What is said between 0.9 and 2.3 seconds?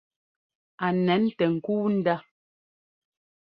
nɛn tɛ ŋ́kúu ndá.